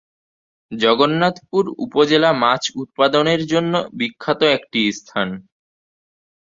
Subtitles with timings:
[0.71, 5.27] জগন্নাথপুর উপজেলা মাছ উৎপাদনের জন্য বিখ্যাত একটি স্থান।